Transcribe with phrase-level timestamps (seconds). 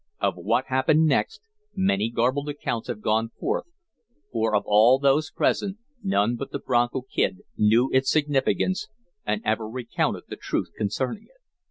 [0.19, 1.41] Of what happened next
[1.75, 3.65] many garbled accounts have gone forth,
[4.31, 8.87] for of all those present, none but the Bronco Kid knew its significance
[9.27, 11.39] and ever recounted the truth concerning it.